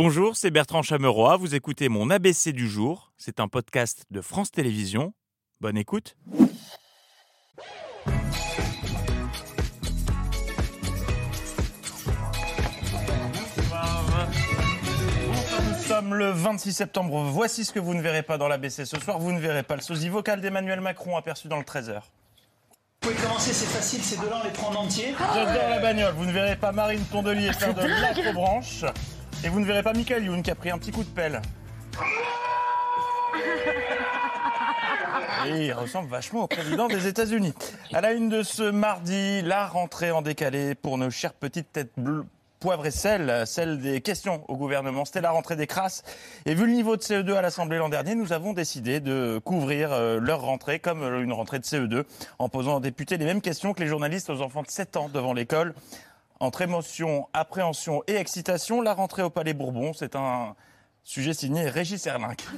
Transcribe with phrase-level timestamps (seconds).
[0.00, 1.36] Bonjour, c'est Bertrand Chameroy.
[1.38, 3.10] Vous écoutez mon ABC du jour.
[3.16, 5.12] C'est un podcast de France Télévisions.
[5.60, 6.16] Bonne écoute.
[15.66, 17.24] Nous sommes le 26 septembre.
[17.24, 19.18] Voici ce que vous ne verrez pas dans l'ABC ce soir.
[19.18, 21.94] Vous ne verrez pas le sosie vocal d'Emmanuel Macron aperçu dans le 13h.
[21.96, 22.02] Vous
[23.00, 25.16] pouvez commencer, c'est facile, ces deux-là, on les prend en entier.
[25.34, 26.14] J'adore la bagnole.
[26.14, 28.84] Vous ne verrez pas Marine Tondelier faire de l'acrobranche.
[29.44, 31.40] Et vous ne verrez pas Michael Youn qui a pris un petit coup de pelle.
[35.46, 37.54] Il ressemble vachement au président des États-Unis.
[37.92, 41.92] À la une de ce mardi, la rentrée en décalé pour nos chères petites têtes
[41.96, 42.24] bleues.
[42.58, 45.04] Poivre et sel, celle des questions au gouvernement.
[45.04, 46.02] C'était la rentrée des crasses.
[46.44, 49.92] Et vu le niveau de CE2 à l'Assemblée l'an dernier, nous avons décidé de couvrir
[49.92, 52.02] euh, leur rentrée comme euh, une rentrée de CE2
[52.40, 55.08] en posant aux députés les mêmes questions que les journalistes aux enfants de 7 ans
[55.08, 55.72] devant l'école.
[56.40, 60.54] Entre émotion, appréhension et excitation, la rentrée au Palais Bourbon, c'est un
[61.02, 62.44] sujet signé Régis Erlinck.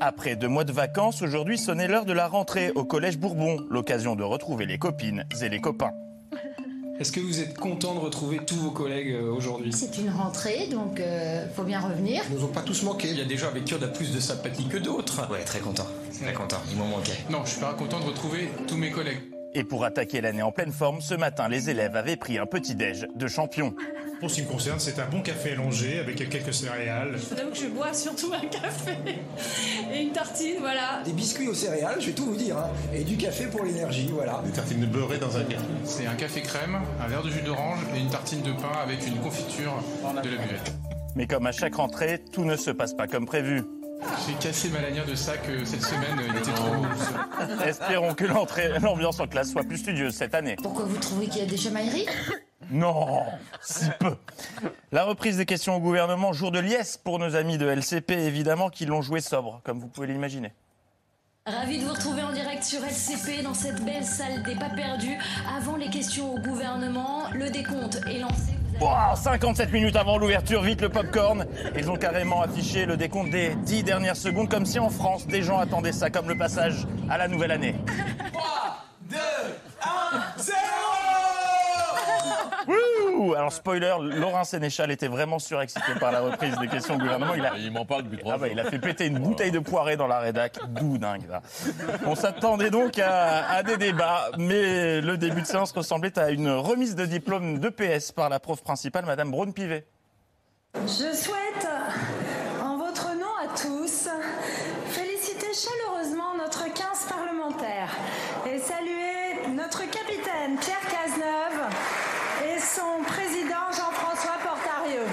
[0.00, 4.14] Après deux mois de vacances, aujourd'hui sonnait l'heure de la rentrée au Collège Bourbon, l'occasion
[4.14, 5.90] de retrouver les copines et les copains.
[7.00, 9.72] Est-ce que vous êtes content de retrouver tous vos collègues euh, aujourd'hui?
[9.72, 12.22] C'est une rentrée, donc euh, faut bien revenir.
[12.30, 13.08] Ils nous ont pas tous manqué.
[13.08, 15.28] Il y a des gens avec qui on a plus de sympathie que d'autres.
[15.30, 15.86] Ouais, très content.
[16.22, 16.58] Très content.
[16.70, 17.12] Ils m'ont manqué.
[17.30, 19.39] Non, je suis pas content de retrouver tous mes collègues.
[19.52, 22.76] Et pour attaquer l'année en pleine forme, ce matin, les élèves avaient pris un petit
[22.76, 23.74] déj de champion.
[24.20, 27.16] Pour ce qui me concerne, c'est un bon café allongé avec quelques céréales.
[27.18, 28.92] Je que je bois surtout un café
[29.92, 31.02] et une tartine, voilà.
[31.04, 32.70] Des biscuits aux céréales, je vais tout vous dire, hein.
[32.94, 34.42] et du café pour l'énergie, voilà.
[34.44, 35.64] Des tartines de beurré dans un café.
[35.84, 39.04] C'est un café crème, un verre de jus d'orange et une tartine de pain avec
[39.06, 39.82] une confiture
[40.22, 40.72] de la buvette.
[41.16, 43.64] Mais comme à chaque rentrée, tout ne se passe pas comme prévu.
[44.26, 46.86] J'ai cassé ma lanière de sac euh, cette semaine, il était trop lourd.
[47.66, 50.56] Espérons que l'entrée- l'ambiance en classe soit plus studieuse cette année.
[50.62, 52.06] Pourquoi vous trouvez qu'il y a des chamailleries?
[52.70, 53.22] Non,
[53.62, 54.16] si peu.
[54.92, 58.70] La reprise des questions au gouvernement, jour de liesse pour nos amis de LCP, évidemment,
[58.70, 60.52] qui l'ont joué sobre, comme vous pouvez l'imaginer.
[61.46, 65.16] Ravi de vous retrouver en direct sur LCP dans cette belle salle des pas perdus.
[65.56, 68.52] Avant les questions au gouvernement, le décompte est lancé.
[68.80, 71.44] Vous avez- Wow, 57 minutes avant l'ouverture, vite le popcorn.
[71.76, 75.42] Ils ont carrément affiché le décompte des 10 dernières secondes, comme si en France, des
[75.42, 77.74] gens attendaient ça comme le passage à la nouvelle année.
[78.32, 78.42] 3,
[79.10, 79.16] 2,
[79.82, 80.42] 1,
[82.66, 87.34] 0 Alors spoiler, Laurent Sénéchal était vraiment surexcité par la reprise des questions au gouvernement.
[87.34, 89.50] Il a, Il m'en parle depuis trois ah bah, il a fait péter une bouteille
[89.50, 90.58] de poirée dans la rédac.
[90.68, 91.26] D'où dingue.
[91.26, 91.40] là.
[92.04, 96.50] On s'attendait donc à, à des débats, mais le début de séance ressemblait à une
[96.50, 99.86] remise de diplôme de PS par la prof principale, Madame Braun-Pivet.
[100.74, 100.86] Je
[101.16, 101.66] souhaite,
[102.62, 104.06] en votre nom à tous,
[104.88, 106.74] féliciter chaleureusement notre 15
[107.08, 107.96] parlementaires
[108.46, 111.70] et saluer notre capitaine Pierre Cazeneuve
[112.42, 115.06] et son président Jean-François Portarieux.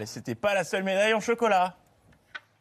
[0.00, 1.74] Et c'était pas la seule médaille en chocolat.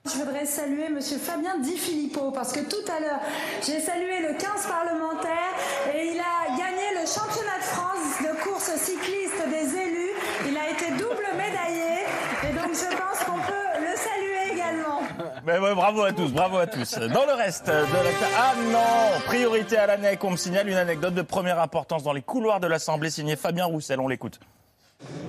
[0.05, 3.21] Je voudrais saluer Monsieur Fabien Di Filippo parce que tout à l'heure,
[3.65, 5.53] j'ai salué le 15 parlementaire
[5.95, 10.11] et il a gagné le championnat de France de course cycliste des élus.
[10.45, 12.03] Il a été double médaillé
[12.43, 14.99] et donc je pense qu'on peut le saluer également.
[15.45, 16.95] Mais ouais, bravo à tous, bravo à tous.
[16.95, 18.27] Dans le reste de la...
[18.37, 22.21] Ah non Priorité à l'ANEC, on me signale une anecdote de première importance dans les
[22.21, 24.41] couloirs de l'Assemblée signée Fabien Roussel, on l'écoute.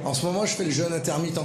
[0.04, 1.38] En ce moment, je fais le jeûne intermittent.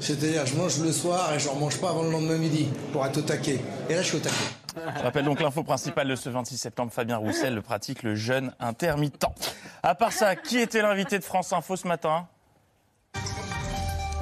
[0.00, 3.04] C'est-à-dire, je mange le soir et je ne mange pas avant le lendemain midi pour
[3.04, 3.60] être au taquet.
[3.88, 4.36] Et là, je suis au taquet.
[4.96, 8.52] Je rappelle donc l'info principale de ce 26 septembre, Fabien Roussel le pratique le jeûne
[8.60, 9.26] intermittent.
[9.82, 12.26] À part ça, qui était l'invité de France Info ce matin?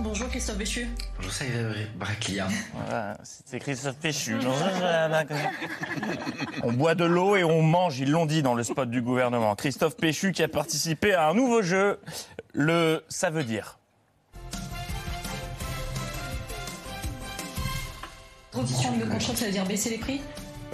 [0.00, 0.88] Bonjour Christophe Béchu.
[1.16, 1.44] Bonjour, ça
[1.96, 2.46] Braclia.
[2.74, 4.36] Voilà, C'est Christophe Péchu.
[6.62, 9.54] On boit de l'eau et on mange, ils l'ont dit dans le spot du gouvernement.
[9.56, 11.98] Christophe Péchu qui a participé à un nouveau jeu,
[12.52, 13.78] le Ça veut dire.
[18.56, 20.20] Reprendre le contrôle, ça veut dire baisser les prix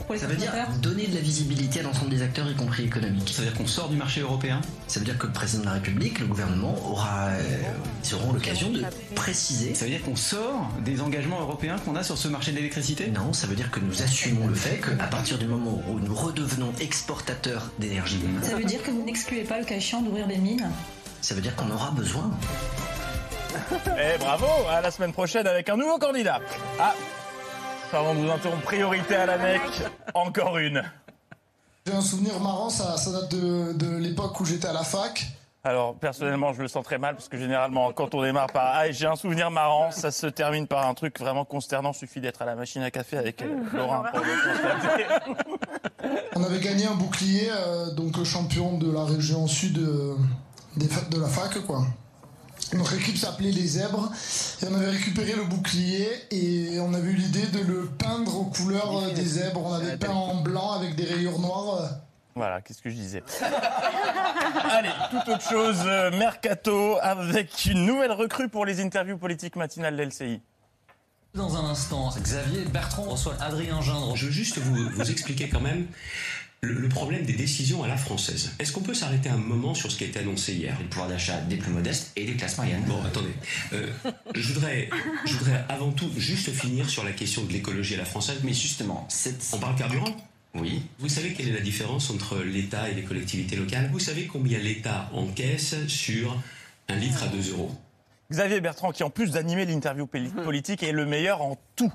[0.06, 2.84] pour les Ça veut dire donner de la visibilité à l'ensemble des acteurs, y compris
[2.84, 3.28] économiques.
[3.30, 5.66] Ça veut dire qu'on sort du marché européen Ça veut dire que le président de
[5.66, 7.42] la République, le gouvernement, aura, euh,
[8.04, 8.82] ils auront l'occasion de
[9.14, 9.74] préciser.
[9.74, 13.08] Ça veut dire qu'on sort des engagements européens qu'on a sur ce marché de l'électricité?
[13.08, 16.14] Non, ça veut dire que nous assumons le fait qu'à partir du moment où nous
[16.14, 20.38] redevenons exportateurs d'énergie, Ça veut dire que vous n'excluez pas le cas échéant d'ouvrir des
[20.38, 20.68] mines?
[21.20, 22.30] ça veut dire qu'on aura besoin.
[23.86, 26.40] Et bravo, à la semaine prochaine avec un nouveau candidat.
[26.80, 26.94] Ah,
[27.92, 29.60] pardon de vous interrompre, priorité à l'ANEC,
[30.14, 30.82] encore une.
[31.86, 35.26] J'ai un souvenir marrant, ça, ça date de, de l'époque où j'étais à la fac.
[35.64, 38.90] Alors, personnellement, je le sens très mal parce que généralement, quand on démarre par Ah,
[38.90, 41.92] j'ai un souvenir marrant, ça se termine par un truc vraiment consternant.
[41.92, 45.06] Suffit d'être à la machine à café avec euh, Laurent pour le constater.
[46.34, 50.16] On avait gagné un bouclier, euh, donc champion de la région sud euh,
[50.76, 51.84] des de la fac, quoi.
[52.72, 54.10] Notre équipe s'appelait les zèbres
[54.62, 58.46] et on avait récupéré le bouclier et on avait eu l'idée de le peindre aux
[58.46, 59.62] couleurs euh, des zèbres.
[59.64, 61.90] On avait peint en blanc avec des rayures noires.
[62.34, 63.22] Voilà, qu'est-ce que je disais
[64.70, 69.96] Allez, toute autre chose, euh, Mercato, avec une nouvelle recrue pour les interviews politiques matinales
[69.96, 70.40] d'LCI.
[71.34, 74.16] Dans un instant, Xavier Bertrand reçoit Adrien Gindre.
[74.16, 75.86] Je veux juste vous, vous expliquer quand même
[76.64, 78.52] le, le problème des décisions à la française.
[78.60, 80.76] Est-ce qu'on peut s'arrêter un moment sur ce qui a été annoncé hier?
[80.80, 82.84] Le pouvoir d'achat des plus modestes et des classes moyennes.
[82.86, 83.32] Bon, attendez.
[83.72, 83.88] Euh,
[84.34, 84.88] je, voudrais,
[85.26, 88.38] je voudrais avant tout juste finir sur la question de l'écologie à la française.
[88.44, 89.34] Mais justement, c'est...
[89.52, 90.16] On parle carburant?
[90.54, 90.82] Oui.
[91.00, 93.90] Vous savez quelle est la différence entre l'État et les collectivités locales?
[93.92, 96.40] Vous savez combien l'État encaisse sur
[96.88, 97.72] un litre à 2 euros?
[98.30, 101.92] Xavier Bertrand, qui en plus d'animer l'interview poli- politique, est le meilleur en tout.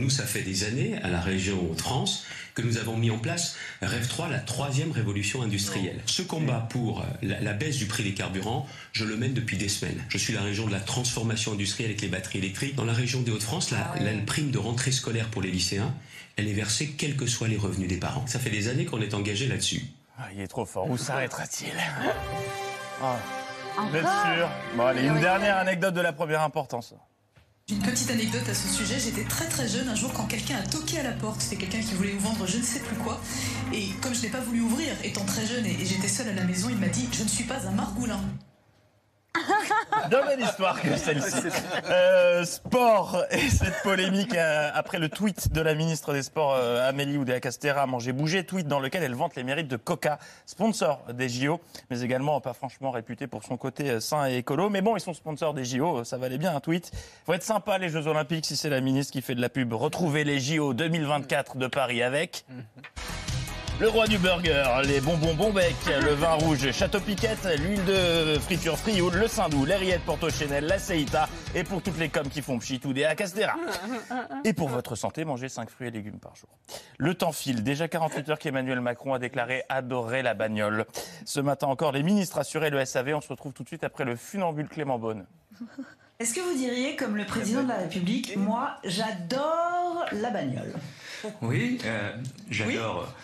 [0.00, 2.24] Nous, ça fait des années, à la région Hauts-de-France,
[2.54, 6.00] que nous avons mis en place Rêve 3, la troisième révolution industrielle.
[6.06, 9.58] Ce combat pour euh, la, la baisse du prix des carburants, je le mène depuis
[9.58, 10.02] des semaines.
[10.08, 12.76] Je suis la région de la transformation industrielle avec les batteries électriques.
[12.76, 15.94] Dans la région des Hauts-de-France, la, la prime de rentrée scolaire pour les lycéens,
[16.36, 18.26] elle est versée quels que soient les revenus des parents.
[18.26, 19.82] Ça fait des années qu'on est engagé là-dessus.
[20.18, 20.88] Ah, il est trop fort.
[20.88, 21.72] Où s'arrêtera-t-il?
[23.02, 23.18] Ah,
[23.78, 26.94] Vous êtes sûr Bon, allez, une dernière anecdote de la première importance.
[27.70, 30.62] Une petite anecdote à ce sujet, j'étais très très jeune un jour quand quelqu'un a
[30.66, 33.20] toqué à la porte, c'était quelqu'un qui voulait nous vendre je ne sais plus quoi,
[33.72, 36.32] et comme je n'ai pas voulu ouvrir, étant très jeune et, et j'étais seule à
[36.32, 38.20] la maison, il m'a dit je ne suis pas un margoulin.
[40.08, 41.48] Bien belle histoire que celle-ci.
[41.90, 46.88] Euh, sport et cette polémique euh, après le tweet de la ministre des Sports euh,
[46.88, 51.28] Amélie Oudéa-Castéra, Manger Bouger, tweet dans lequel elle vante les mérites de Coca, sponsor des
[51.28, 51.60] JO,
[51.90, 54.70] mais également pas franchement réputé pour son côté sain et écolo.
[54.70, 56.92] Mais bon, ils sont sponsors des JO, ça valait bien un tweet.
[57.26, 59.72] Faut être sympa les Jeux Olympiques si c'est la ministre qui fait de la pub.
[59.72, 62.44] Retrouvez les JO 2024 de Paris avec.
[63.80, 68.76] Le roi du burger, les bonbons Bonbec, le vin rouge Château Piquette, l'huile de friture
[68.76, 72.42] Frioul, le Sindou, les rillettes Porto Chanel, la Seita et pour toutes les coms qui
[72.42, 73.54] font pchit ou des Acastera.
[74.44, 76.50] Et pour votre santé, mangez 5 fruits et légumes par jour.
[76.98, 77.62] Le temps file.
[77.62, 80.84] Déjà 48 heures qu'Emmanuel Macron a déclaré adorer la bagnole.
[81.24, 83.14] Ce matin encore, les ministres assuraient le SAV.
[83.14, 85.24] On se retrouve tout de suite après le funambule Clément Beaune.
[86.18, 90.74] Est-ce que vous diriez, comme le président de la République, moi, j'adore la bagnole?
[91.40, 92.12] Oui, euh,
[92.50, 93.14] j'adore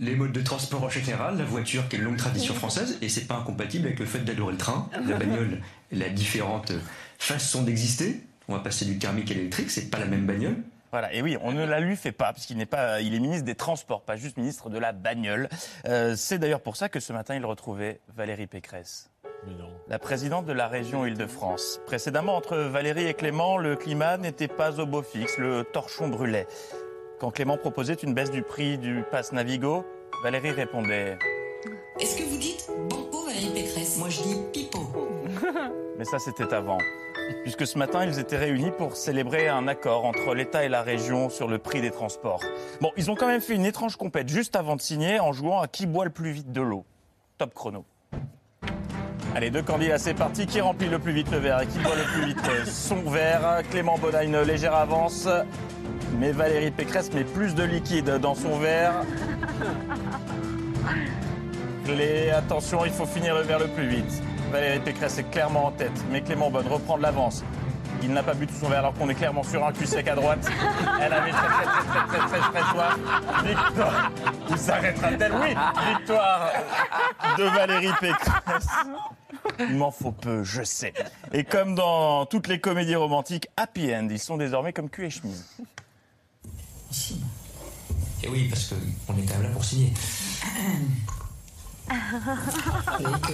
[0.00, 3.08] les modes de transport en général, la voiture qui est une longue tradition française, et
[3.08, 4.88] c'est pas incompatible avec le fait d'adorer le train.
[5.06, 5.60] La bagnole,
[5.92, 6.72] elle a différentes
[7.18, 8.20] façons d'exister.
[8.48, 10.56] On va passer du thermique à l'électrique, c'est pas la même bagnole.
[10.90, 13.44] Voilà, et oui, on ne la lui fait pas, puisqu'il n'est pas, il est ministre
[13.44, 15.50] des Transports, pas juste ministre de la bagnole.
[15.86, 19.10] Euh, c'est d'ailleurs pour ça que ce matin, il retrouvait Valérie Pécresse.
[19.88, 21.80] La présidente de la région Île-de-France.
[21.86, 26.46] Précédemment, entre Valérie et Clément, le climat n'était pas au beau fixe, le torchon brûlait.
[27.18, 29.84] Quand Clément proposait une baisse du prix du pass Navigo,
[30.22, 31.18] Valérie répondait
[31.98, 33.98] Est-ce que vous dites Banco Valérie Pécresse?
[33.98, 34.78] Moi je dis Pipo.
[35.98, 36.78] Mais ça, c'était avant.
[37.42, 41.28] Puisque ce matin, ils étaient réunis pour célébrer un accord entre l'État et la région
[41.28, 42.40] sur le prix des transports.
[42.80, 45.60] Bon, ils ont quand même fait une étrange compète juste avant de signer en jouant
[45.60, 46.84] à qui boit le plus vite de l'eau.
[47.36, 47.84] Top chrono.
[49.38, 50.46] Allez, deux candidats, c'est parti.
[50.46, 53.62] Qui remplit le plus vite le verre et qui boit le plus vite son verre?
[53.70, 55.28] Clément Baudin, une légère avance.
[56.18, 59.04] Mais Valérie Pécresse met plus de liquide dans son verre.
[61.86, 62.30] Les...
[62.30, 64.10] Attention, il faut finir le verre le plus vite.
[64.50, 67.44] Valérie Pécresse est clairement en tête, mais Clément Bonne reprend de l'avance.
[68.02, 70.06] Il n'a pas bu tout son verre alors qu'on est clairement sur un cul sec
[70.08, 70.48] à droite.
[71.00, 72.98] Elle avait très très très très très très très soif.
[73.44, 74.12] Victoire.
[74.50, 75.54] Où s'arrêtera-t-elle Oui,
[75.96, 76.52] victoire
[77.36, 78.68] de Valérie Pécresse.
[79.60, 80.94] Il m'en faut peu, je sais.
[81.32, 85.10] Et comme dans toutes les comédies romantiques, happy end, ils sont désormais comme cul et
[85.10, 85.46] chemise.
[88.22, 89.92] Et oui, parce qu'on est quand même là pour signer.
[93.00, 93.32] Vous que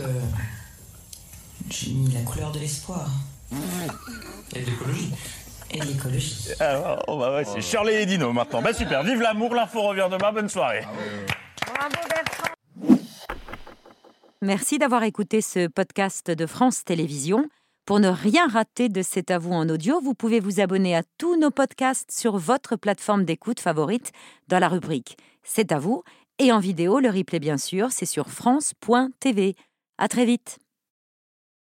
[1.70, 3.08] j'ai mis la couleur de l'espoir.
[4.54, 5.12] Et de l'écologie.
[5.70, 6.48] Et de l'écologie.
[6.60, 8.62] Alors, oh bah ouais, c'est Shirley et Dino maintenant.
[8.62, 10.84] Bah super, vive l'amour, l'info revient demain, bonne soirée.
[14.42, 17.48] Merci d'avoir écouté ce podcast de France Télévisions.
[17.86, 21.02] Pour ne rien rater de C'est à vous en audio, vous pouvez vous abonner à
[21.18, 24.12] tous nos podcasts sur votre plateforme d'écoute favorite
[24.48, 26.02] dans la rubrique C'est à vous
[26.38, 29.54] et en vidéo, le replay bien sûr, c'est sur France.tv.
[29.98, 30.58] À très vite.